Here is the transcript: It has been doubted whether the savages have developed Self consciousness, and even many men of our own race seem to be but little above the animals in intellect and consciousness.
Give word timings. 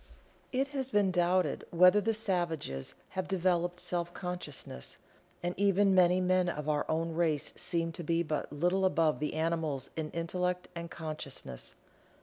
It 0.51 0.69
has 0.69 0.89
been 0.89 1.11
doubted 1.11 1.63
whether 1.69 2.01
the 2.01 2.15
savages 2.15 2.95
have 3.09 3.27
developed 3.27 3.79
Self 3.79 4.11
consciousness, 4.15 4.97
and 5.43 5.53
even 5.59 5.93
many 5.93 6.19
men 6.19 6.49
of 6.49 6.67
our 6.67 6.89
own 6.89 7.13
race 7.13 7.53
seem 7.55 7.91
to 7.91 8.03
be 8.03 8.23
but 8.23 8.51
little 8.51 8.83
above 8.83 9.19
the 9.19 9.35
animals 9.35 9.91
in 9.95 10.09
intellect 10.09 10.69
and 10.73 10.89
consciousness. 10.89 11.75